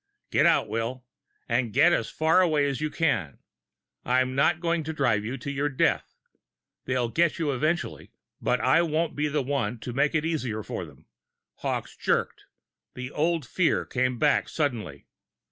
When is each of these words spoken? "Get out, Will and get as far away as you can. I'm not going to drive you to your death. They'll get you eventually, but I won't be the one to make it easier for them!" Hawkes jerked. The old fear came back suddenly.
"Get 0.31 0.47
out, 0.47 0.67
Will 0.67 1.05
and 1.47 1.71
get 1.71 1.93
as 1.93 2.09
far 2.09 2.41
away 2.41 2.67
as 2.67 2.81
you 2.81 2.89
can. 2.89 3.37
I'm 4.03 4.33
not 4.33 4.59
going 4.59 4.83
to 4.85 4.93
drive 4.93 5.23
you 5.23 5.37
to 5.37 5.51
your 5.51 5.69
death. 5.69 6.15
They'll 6.85 7.09
get 7.09 7.37
you 7.37 7.51
eventually, 7.51 8.11
but 8.41 8.59
I 8.59 8.81
won't 8.81 9.15
be 9.15 9.27
the 9.27 9.43
one 9.43 9.77
to 9.81 9.93
make 9.93 10.15
it 10.15 10.25
easier 10.25 10.63
for 10.63 10.85
them!" 10.85 11.05
Hawkes 11.57 11.95
jerked. 11.95 12.45
The 12.95 13.11
old 13.11 13.45
fear 13.45 13.85
came 13.85 14.17
back 14.17 14.49
suddenly. 14.49 15.05